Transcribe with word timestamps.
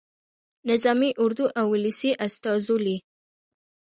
نظامي 0.69 1.09
اردو 1.23 1.45
او 1.59 1.65
ولسي 1.73 2.11
استازولي. 2.25 2.97